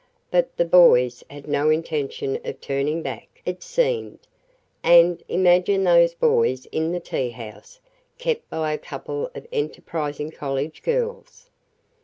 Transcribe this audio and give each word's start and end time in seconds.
But 0.31 0.57
the 0.57 0.65
boys 0.65 1.23
had 1.29 1.47
no 1.47 1.69
intention 1.69 2.39
of 2.43 2.59
turning 2.59 3.03
back, 3.03 3.39
it 3.45 3.61
seemed, 3.61 4.17
and 4.81 5.21
imagine 5.29 5.83
those 5.83 6.15
boys 6.15 6.65
in 6.71 6.91
the 6.91 6.99
tea 6.99 7.29
house, 7.29 7.79
kept 8.17 8.49
by 8.49 8.73
a 8.73 8.79
couple 8.79 9.29
of 9.35 9.45
enterprising 9.51 10.31
college 10.31 10.81
girls! 10.81 11.51